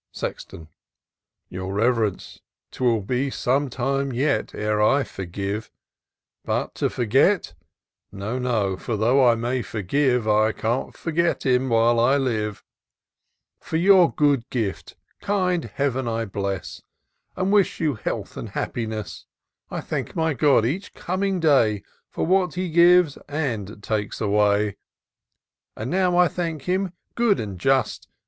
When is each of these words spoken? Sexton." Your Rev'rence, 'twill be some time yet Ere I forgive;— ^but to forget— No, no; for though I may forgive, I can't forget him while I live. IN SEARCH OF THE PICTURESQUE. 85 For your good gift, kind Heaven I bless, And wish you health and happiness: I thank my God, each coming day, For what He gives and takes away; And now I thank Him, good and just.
Sexton." 0.11 0.67
Your 1.51 1.75
Rev'rence, 1.75 2.41
'twill 2.71 3.01
be 3.01 3.29
some 3.29 3.69
time 3.69 4.11
yet 4.11 4.55
Ere 4.55 4.81
I 4.81 5.03
forgive;— 5.03 5.69
^but 6.47 6.73
to 6.73 6.89
forget— 6.89 7.53
No, 8.11 8.39
no; 8.39 8.77
for 8.77 8.97
though 8.97 9.23
I 9.29 9.35
may 9.35 9.61
forgive, 9.61 10.27
I 10.27 10.53
can't 10.53 10.97
forget 10.97 11.45
him 11.45 11.69
while 11.69 11.99
I 11.99 12.17
live. 12.17 12.63
IN 12.63 12.63
SEARCH 12.63 12.65
OF 12.87 12.89
THE 12.89 13.57
PICTURESQUE. 13.59 13.69
85 13.69 13.69
For 13.69 13.77
your 13.77 14.15
good 14.39 14.49
gift, 14.49 14.95
kind 15.21 15.65
Heaven 15.65 16.07
I 16.07 16.25
bless, 16.25 16.81
And 17.35 17.51
wish 17.51 17.79
you 17.79 17.93
health 17.93 18.35
and 18.37 18.49
happiness: 18.49 19.27
I 19.69 19.81
thank 19.81 20.15
my 20.15 20.33
God, 20.33 20.65
each 20.65 20.95
coming 20.95 21.39
day, 21.39 21.83
For 22.09 22.25
what 22.25 22.55
He 22.55 22.71
gives 22.71 23.17
and 23.29 23.83
takes 23.83 24.19
away; 24.19 24.77
And 25.77 25.91
now 25.91 26.17
I 26.17 26.27
thank 26.27 26.63
Him, 26.63 26.93
good 27.13 27.39
and 27.39 27.59
just. 27.59 28.09